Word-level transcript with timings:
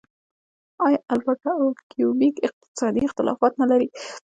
آیا 0.85 0.99
البرټا 1.11 1.51
او 1.61 1.67
کیوبیک 1.91 2.35
اقتصادي 2.47 3.01
اختلافات 3.05 3.53
نلري؟ 3.61 3.87